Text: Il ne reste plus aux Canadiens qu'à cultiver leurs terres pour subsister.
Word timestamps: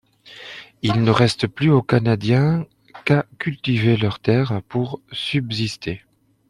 Il 0.81 1.03
ne 1.03 1.11
reste 1.11 1.45
plus 1.45 1.69
aux 1.69 1.83
Canadiens 1.83 2.65
qu'à 3.05 3.27
cultiver 3.37 3.97
leurs 3.97 4.17
terres 4.19 4.63
pour 4.67 4.99
subsister. 5.11 6.01